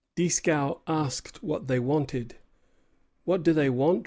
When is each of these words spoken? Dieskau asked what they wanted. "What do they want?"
Dieskau 0.17 0.79
asked 0.87 1.43
what 1.43 1.67
they 1.67 1.77
wanted. 1.79 2.35
"What 3.25 3.43
do 3.43 3.53
they 3.53 3.69
want?" 3.69 3.99